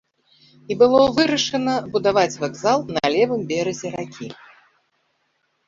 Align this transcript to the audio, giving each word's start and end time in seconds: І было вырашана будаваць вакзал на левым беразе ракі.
І 0.71 0.77
было 0.81 1.01
вырашана 1.19 1.75
будаваць 1.97 2.39
вакзал 2.45 2.79
на 2.97 3.03
левым 3.19 3.47
беразе 3.55 3.95
ракі. 3.99 4.27